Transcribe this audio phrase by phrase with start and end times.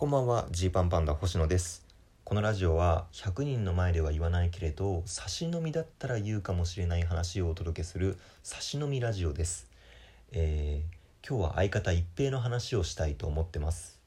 [0.00, 1.84] こんばんはジーパンパンダ星野です。
[2.24, 9.68] このラジオは100人の前では言わないけれど差し飲みだったら言うかもしれない話をお届けする差し飲みラジオです、
[10.32, 14.00] えー、今日は相方一平の話をしたいと思ってます。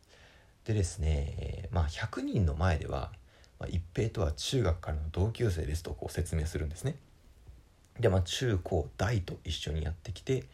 [0.66, 3.12] でですね、えー、まあ100人の前では、
[3.60, 6.96] まあ、一平とは中学からの同級生ですとこう説明するんですね。
[8.00, 10.46] でまあ中高大と一緒にやってきて、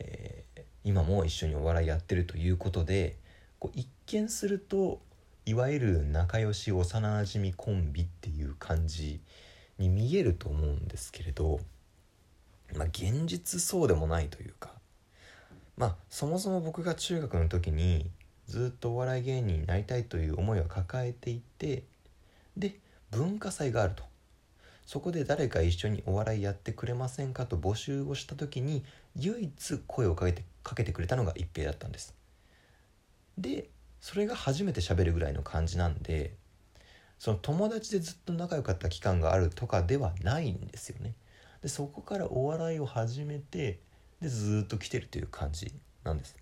[0.00, 3.16] えー、今も一緒にお笑いやってるということで
[3.58, 5.00] こう一見すると
[5.44, 9.20] いわゆる仲良し幼なじみコンビっていう感じ
[9.78, 11.60] に見えると思うんですけれど、
[12.74, 14.70] まあ、現実そうでもないというか
[15.76, 18.10] まあそもそも僕が中学の時に
[18.46, 21.82] ずっとお笑い芸人になりたいという思いを抱えていて
[22.56, 22.76] で
[23.10, 24.04] 文化祭があると。
[24.86, 28.84] そこで誰か一緒にお笑いやってくれませんかと募集をした時に
[29.16, 32.14] 唯一声をかけてかけてくれたのが一平だったんです。
[33.36, 33.68] で
[34.00, 36.34] それが初めて喋るぐらいの感じなんで
[37.18, 41.14] その友達でずっと仲良かった期間があるとかではないんですよね。
[41.62, 43.80] でそこからお笑いを始めて
[44.20, 45.72] でずっと来てるという感じ
[46.04, 46.36] なんです。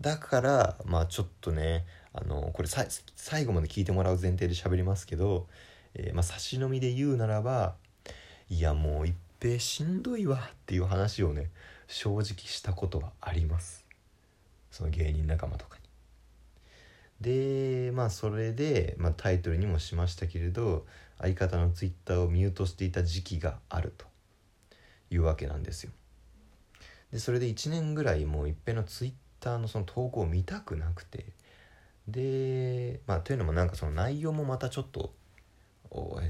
[0.00, 5.48] だからまあちょっとねあのこれ最後まで聞いてもらう前提で喋りますけど、
[5.94, 7.74] えー、まあ、差し飲みで言うならば
[8.48, 11.50] いやもう一平しんどいわっていう話をね
[11.88, 13.84] 正直したことはあります。
[14.70, 15.81] その芸人仲間とかに。
[17.22, 20.84] でまあそれで、まあ、タイトルにもしましたけれど
[21.18, 24.06] 相方のツイッターをミュートしていた時期があると
[25.10, 25.92] いうわけなんですよ。
[27.12, 31.26] でそれで1年ぐらいもういっぺんのツイッターのその投稿を見たくなくて
[32.08, 35.12] でまあというのもなんかその内容もまたちょっと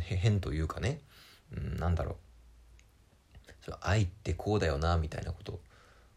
[0.00, 1.00] 変というかね、
[1.56, 2.16] うん、なんだろう。
[3.80, 5.60] 愛ってこうだよなみたいなことを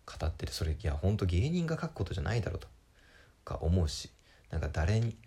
[0.06, 2.68] 語っててそれいやほんと芸人が書くことじゃないだろうと
[3.44, 4.10] か思うし
[4.52, 5.18] なんか誰に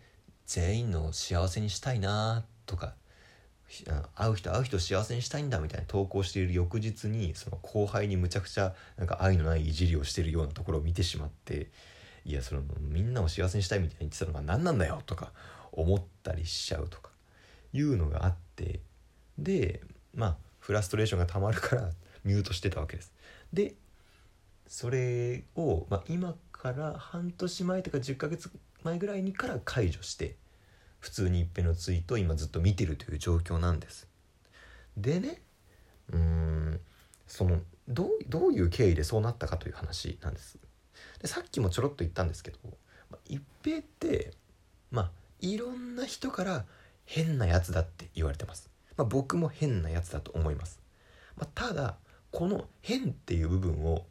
[0.46, 2.94] 全員の幸せにしたいなとか
[4.14, 11.70] 会う人会う人幸せにしたいんだみたいな投稿している翌日にその後輩にむちゃくちゃなんか愛のないいじりをしてるようなところを見てしまって
[12.24, 15.32] いやそのみんなを幸せにしたいみたいに言ってたのが何なんだよとか
[15.72, 17.10] 思ったりしちゃうとか
[17.74, 18.80] いうのがあって
[19.36, 19.82] で
[20.14, 21.90] まあフラストレーションがたまるから
[22.24, 23.12] ミュートしてたわけです。
[23.52, 23.74] で
[24.66, 28.50] それを、まあ、今から半年前とか10ヶ月
[28.82, 30.36] 前ぐらいにから解除して
[31.00, 34.08] 普通に一平のツイートを今ずっと見てるという状況なんです。
[34.96, 35.40] でね
[36.12, 36.80] うん
[37.26, 40.58] そのどうどういう経緯でそうなったかという話なんです。
[41.20, 42.58] でさっきもちょろっと言ったんですけど、
[43.10, 44.32] まあ、一平って
[44.90, 45.10] まあ
[45.40, 46.64] いろんな人から
[47.04, 48.70] 変なやつだって言われてます。
[48.96, 50.80] まあ、僕も変なやつだと思います。
[51.36, 51.96] まあ、ただ
[52.30, 54.04] この変っていう部分を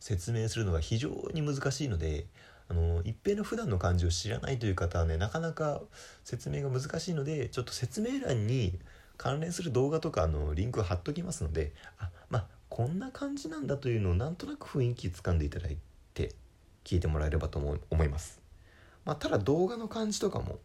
[0.00, 2.26] 説明するのが非常に難しいので
[2.74, 5.80] あの一平の普段の感じを知らないという方はねなかなか
[6.24, 8.78] 説明が難しいのでちょっと説明欄に
[9.16, 15.78] 関連する動画とかのリンクを貼っときますのであまあこんな感じなんだというのをなんとなく雰囲気つかんでいただい
[16.14, 16.34] て
[16.82, 18.42] 聞いてもらえればと思います。
[19.04, 20.58] まあ、ただ動画の感じとかも、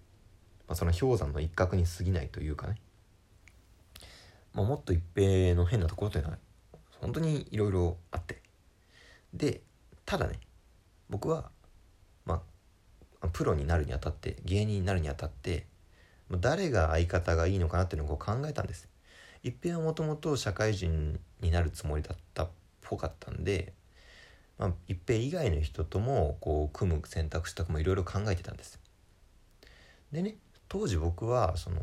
[0.67, 2.75] まあ、その氷山の一角に過ぎないというかね、
[4.53, 6.37] まあ、もっと一平の変なところというのは
[7.01, 8.41] 本当にいろいろあって
[9.33, 9.61] で
[10.05, 10.39] ただね
[11.09, 11.51] 僕は
[13.27, 15.65] プロになるにあたって芸人になるにあたって
[16.31, 18.87] 誰が相方がいいのかなっていうのを考えたんです。
[19.43, 22.49] 一平はもともと社会人になるつもりだったっ
[22.81, 23.73] ぽかったんで、
[24.57, 28.79] まあ、一平以外の人ともこう組む選択肢とかもいろいろ考えてたんです。
[30.11, 30.35] でね
[30.67, 31.81] 当時僕はその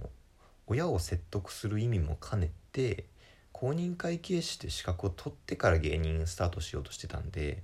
[0.66, 3.04] 親を説得する意味も兼ねて
[3.52, 7.62] 公認会計士って資格を取ってから芸人スタートしようとしてたんで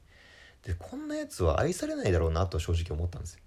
[0.63, 3.41] でこんなやつは愛されないだろうなと正直思ったんですよ。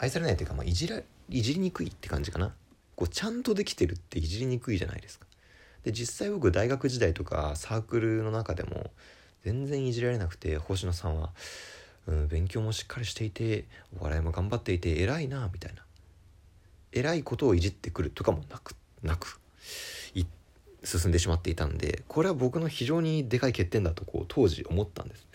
[0.00, 2.54] 愛されないというか、まあ、いじらいじりにくいって感じかな。
[2.96, 5.26] こうちゃんとできてるっていじりにくいじゃないですか。
[5.84, 8.90] で実際僕大学時代とかサークルの中でも
[9.44, 11.30] 全然いじられなくて星野さんは、
[12.06, 13.64] うん、勉強もしっかりしていて
[13.98, 15.82] お笑いも頑張っていて偉いなみたいな。
[16.92, 19.40] 偉いことをいじってくるとかもなくなく
[20.84, 25.26] 進んでしまっていたんでこれは僕の非常にでかい欠点だとこう当時思ったんです。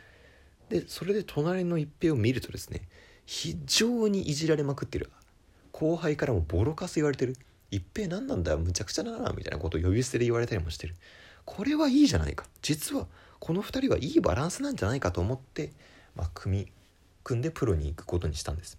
[0.69, 2.81] でそれで隣の一平を見るとですね
[3.25, 5.11] 非常にいじられまくってる。
[5.71, 7.35] 後輩からもボロカス言われてる。
[7.71, 10.95] 一平何なんだむちゃくちゃだなみたいなことを呼び捨てで言われたりもしてる。
[11.43, 12.45] これはいいじゃないか。
[12.61, 13.07] 実は
[13.39, 15.71] この2人はいいバランスなんじゃないかと思って、
[16.15, 16.71] まあ、組み
[17.23, 18.77] 組んでプロに行くことにしたんです。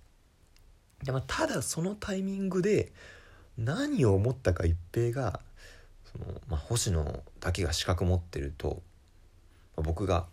[1.02, 2.92] で、まあ、ただそのタイミングで
[3.58, 5.40] 何を思ったか一平が
[6.04, 8.82] その、まあ、星野だけが資格持ってると、
[9.76, 10.26] まあ、僕が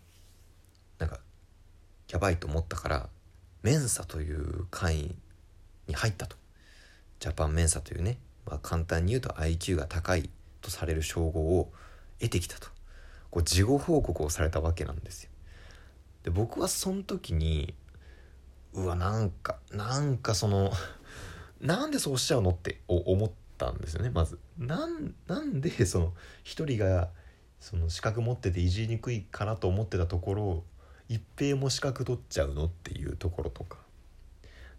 [0.98, 1.18] なんか
[2.08, 3.08] やばいと思ったから
[3.64, 5.14] メンサという会
[5.88, 6.36] に入ったと。
[7.18, 10.28] ジャパンメンサというね、まあ、簡単に言うと IQ が高い
[10.60, 11.72] とされる称号を
[12.20, 12.68] 得てきたと。
[13.30, 15.30] こう事後報告をされたわけなんですよ。
[16.24, 17.72] で僕はその時に
[18.74, 20.70] うわなんかなんかその
[21.62, 24.38] なんでそうしちゃうのって思ったんですよねまず。
[24.58, 26.12] なんなんでその
[26.42, 27.08] 一人が
[27.60, 30.64] その資格持ってていじりにくいかなと思ってたところ
[31.08, 33.78] 一平も資格取っちゃうのっていうところとか。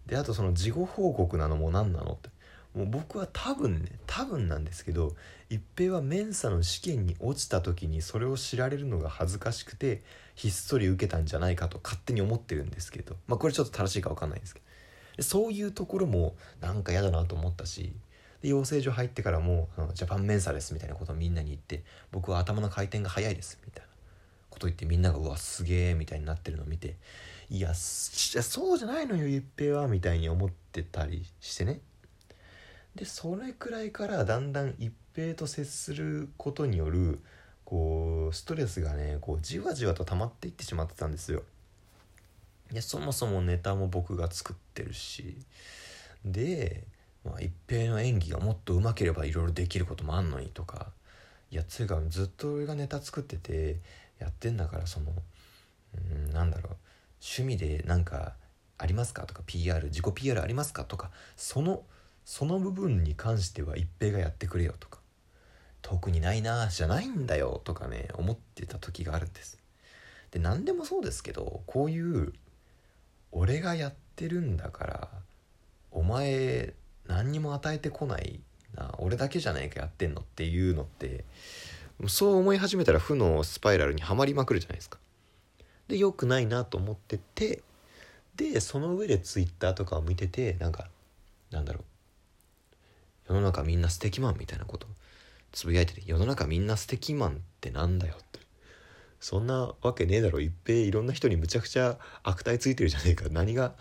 [0.06, 2.30] であとその事後報告なのも何なのって。
[2.74, 5.14] もう僕は多分ね多分なんですけど
[5.48, 10.02] 一平はメンサの試験に落ちた時にそれを知られるのが恥ずかしくて
[10.34, 14.66] ひっそり受けたんじゃないかと勝手に思ってるんですけどまあこれちょっと正しいか分かんないんですけど。
[15.22, 17.94] そういうところもなんか嫌だなと思ったし
[18.42, 21.82] で養成所入ってからも「ジャパンメンサです」みたいなことをみんなに言って
[22.12, 23.85] 「僕は頭の回転が速いです」みたいな。
[24.56, 26.96] こと言ってみんなが「うわすげえ」みたいになってるのを見て
[27.50, 31.80] 「いやそうじゃないのよ一平は」みたいに思ってたりしてね。
[32.94, 37.20] でそれくらいからだんだん一平と接することによる
[37.66, 41.42] こうストレスがねこうじわじわと溜まっていってしまってたんですよ。
[42.72, 45.36] でそもそもネタも僕が作ってるし。
[46.24, 46.82] で
[47.24, 50.92] まあ、一平の演技がもっと上手ければいろいろできることもあんのにとか。
[51.50, 53.76] いやつうかずっと俺がネタ作ってて
[54.18, 55.12] やってんだからその
[55.94, 56.76] うんなんだろう。
[57.20, 58.34] 趣味でなんか
[58.78, 59.26] ありますか？
[59.26, 60.84] とか PR 自己 PR ありますか？
[60.84, 61.82] とかその
[62.24, 65.00] その部分に関しては一平がやってくれよとか。
[65.82, 67.60] 特にないなじゃないんだよ。
[67.64, 69.58] とかね思ってた時があるんです。
[70.32, 72.32] で何でもそうですけどこういう
[73.30, 75.08] 俺がやってるんだから
[75.92, 76.74] お前
[77.06, 78.40] 何にも与えてこない
[78.74, 81.24] な俺だけじゃないかやってんのっていうのって
[82.08, 84.98] そう思い始めたら負のスパイラルにはまりまくるじゃないですか。
[85.88, 87.62] で良くないなと思ってて
[88.36, 90.88] でその上でツイッターとかを見ててなんか
[91.50, 91.84] なんだろう。
[93.28, 94.86] 世の中みんな素敵マンみたいなこと。
[95.52, 98.40] つぶやいてて世の中みんな素敵マンってなんだよって。
[99.20, 100.40] そんなわけねえだろ。
[100.40, 103.24] いっぺいいろんな人にむちゃくちゃ悪態ついてるじゃねえか。
[103.30, 103.72] 何が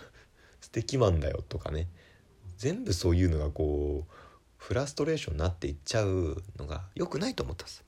[0.61, 1.87] 素敵マンだよとかね。
[2.57, 4.13] 全部そういうのがこう
[4.57, 7.84] フラストレーションになっていっちゃうのが良くないと思ったんです。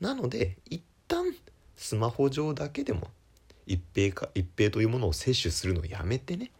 [0.00, 1.34] なので一旦
[1.76, 3.08] スマホ上だけでも
[3.66, 6.50] 一平か一平というものを摂取するのをやめてね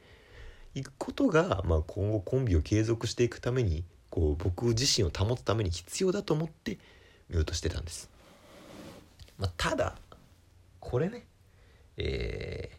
[0.74, 6.78] いくことが、まあ、今後コンビを継続していくためにこう僕自身を保つために必要だと思って
[7.28, 8.10] 見ようとしてたんです、
[9.38, 9.96] まあ、ただ
[10.78, 11.26] これね
[12.02, 12.76] えー、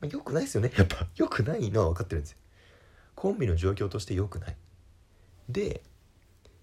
[0.00, 0.70] まあ、よくないですよね。
[0.76, 2.38] やっぱよくないのは分かってるんですよ。
[3.16, 4.56] コンビの状況として良くない。
[5.48, 5.82] で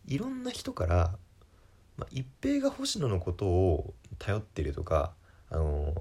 [0.06, 1.16] いろんな人から、
[1.98, 5.14] まあ、一平が星野のことを頼ってるとか
[5.50, 5.94] あの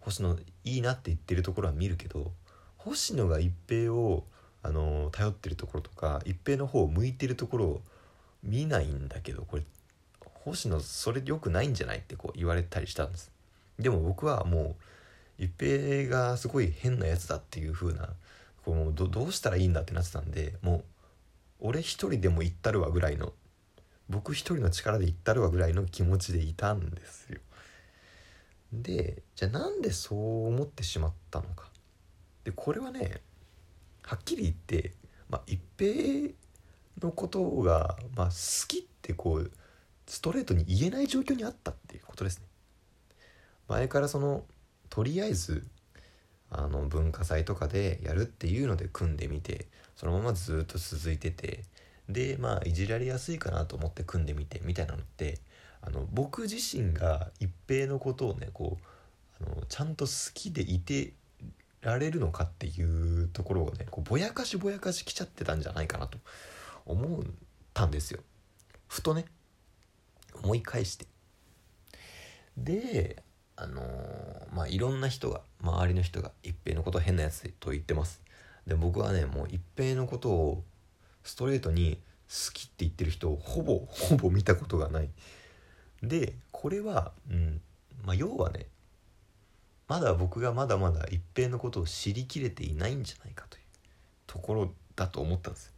[0.00, 2.32] 星野いいなって言ってるところは見るけど
[2.76, 4.24] 星野が一平を
[4.62, 7.82] あの頼ってるところとか一平の方を向いてるところを
[8.42, 9.62] 見ないんだけどこれ
[10.44, 13.30] 星野それ良くないんじゃないってこう言われたりしたんです。
[13.78, 14.76] でも僕はも
[15.38, 18.08] う一平がすごい変なやつだっていう風な
[18.64, 20.84] こうどどうしたらいいんだってなってたんでもう
[21.60, 23.32] 俺一人でも行ったるわぐらいの
[24.08, 27.40] 僕一人の力で行ったるわぐらいの気持ちでいたんですよ。
[28.72, 31.68] でじゃあなんでそう思ってしまったのか。
[32.44, 33.20] でこれはね
[34.02, 34.92] はっきり言って、
[35.28, 36.32] まあ、一平
[37.02, 39.50] のことが、まあ、好きってこう
[40.06, 42.46] ストレートに言えない状況にあったっていうことですね。
[43.68, 44.44] 前からその
[44.88, 45.66] とりあえず
[46.50, 51.64] あの文化祭とかでやるっていうので組んでみてそのままずっと続いてて
[52.08, 55.38] でまあいじられやすいかなと思って組んでみてみたいなのって
[55.82, 58.78] あの僕自身が一平のことをねこ
[59.40, 61.12] うあのちゃんと好きでいて
[61.80, 66.18] られるのかっていうところをねこうぼやかしぼやかしきちゃってたんじゃないかなと
[66.86, 67.22] 思っ
[67.74, 68.20] たんですよ。
[68.88, 69.26] ふとね
[70.42, 71.06] 思い返して。
[72.56, 73.22] で
[73.54, 78.20] あのー、まあいろんな人が周りの人が一平のこと変なやつと言ってます。
[78.66, 80.64] で僕はねもう一平のことを
[81.28, 85.10] ストレートに好きって言ってる人をほぼほぼ見たことがない。
[86.02, 87.60] でこれはうん
[88.02, 88.66] まあ要はね
[89.88, 93.62] まだ僕がまだまだ一平のことを知りきれていないんじゃないかという
[94.26, 95.74] ところだと思ったんです。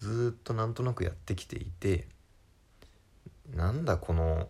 [0.00, 2.08] ずっとなんとなくやってきていて
[3.54, 4.48] なんだこの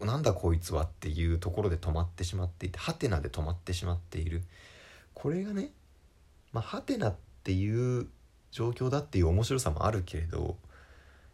[0.00, 4.42] なんだこいつはっていうところで止まってしまっていてハテナで止まってしまっている。
[5.14, 5.70] これがね
[6.52, 7.14] まあハテナっ
[7.44, 8.08] ていう
[8.50, 10.56] 状況だっていう面白さもあるけれど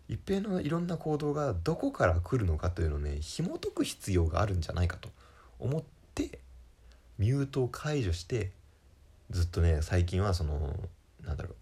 [0.09, 5.09] 一平のいろんな行動がどこから来るのかというのをね紐解く必要があるんじゃないかと
[5.59, 5.83] 思っ
[6.15, 6.39] て
[7.19, 8.51] ミュートを解除して
[9.31, 10.75] ずっとね最近はその
[11.25, 11.55] なんだろう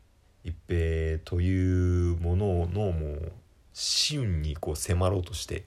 [0.44, 3.32] 一平というもののもう
[3.72, 5.64] 真にこう迫ろうとして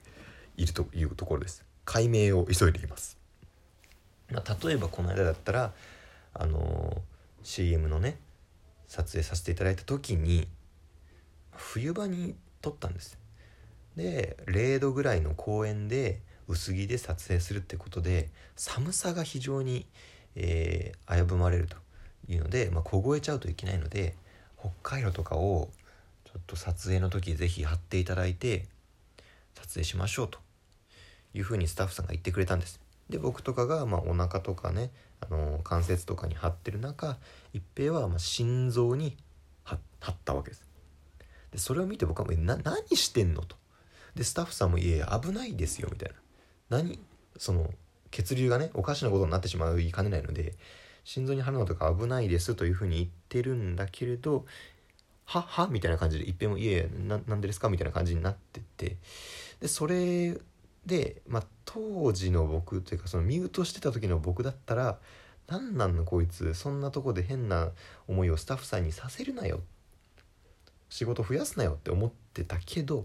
[0.56, 1.64] いるというところです。
[1.86, 3.16] 解明を急いでいます、
[4.30, 5.72] まあ、例えばこの間だったら
[6.34, 7.00] あのー、
[7.44, 8.18] CM のね
[8.86, 10.48] 撮影させていただいた時に
[11.52, 13.18] 冬場に撮ったんです。
[13.96, 19.86] で0度ぐらいの公園で薄着で撮影するってことで寒さが非常に、
[20.34, 21.76] えー、危ぶまれると
[22.28, 24.14] いうので、まあ、凍えちゃうといけないので
[24.58, 25.70] 北海道とかを
[26.24, 28.66] ちょっと撮影の時是非貼っていただいて
[29.54, 30.38] 撮影しましょうと
[31.34, 32.80] いうふうにスタッフさんが言ってくれたんです。
[33.08, 37.16] で僕とかがまあお腹とかねあの関節とかに貼ってる中
[37.52, 39.16] 一平はま心臓に
[39.64, 39.76] 貼
[40.12, 40.64] ったわけです。
[41.50, 42.62] でそれを見て僕はもう何
[42.96, 43.56] してんのと。
[44.14, 46.14] でスタッフさんも「いや危ないですよ」みたいな。
[46.78, 46.98] 何
[47.38, 47.72] その
[48.10, 50.54] 血流がねおかしなことになってしまういかねないので
[51.04, 54.46] 心臓に貼るのとか危ないですというふうに言ってるんだけれど
[55.24, 55.66] はは？
[55.66, 58.96] みたいな感じで一遍も「いえななんでですか?」みたいな感じになってて。
[59.60, 60.38] でそれ
[60.86, 64.98] で、まあ、当時の僕というかそのミュートしてた時の僕だったら
[65.48, 67.70] 「何なんのこいつそんなとこで変な
[68.08, 69.60] 思いをスタッフさんにさせるなよ」
[70.88, 73.04] 仕事増やすなよって思ってたけど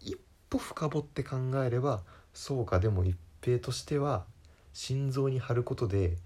[0.00, 0.16] 一
[0.48, 4.24] 歩深掘って考えればそうかでも一平としては
[4.72, 6.16] 心臓に貼ることで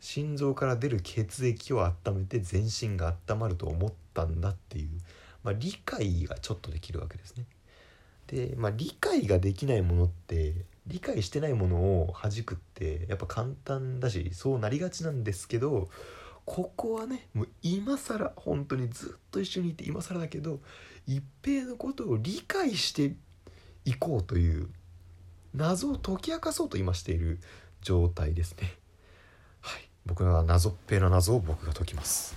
[0.00, 4.88] 心臓から出る血液を温めて全身が温まると思ったんだっていう、
[5.42, 7.46] まあ、理解がちょっとできるわけですね。
[8.26, 10.54] で、まあ、理解ができないものって
[10.86, 15.88] 理解してないものを弾くってやっぱ簡単だしそうなりがちなんですけど
[16.44, 20.60] ここはねもう今更本当にずっと一緒にいて今更だけど
[21.06, 23.14] 一平のことを理解して
[23.84, 24.68] いこうという
[25.54, 27.38] 謎を解き明かそうと今している
[27.80, 28.74] 状態ですね。
[29.60, 32.32] はい、僕が謎っぺな謎を僕が解きます。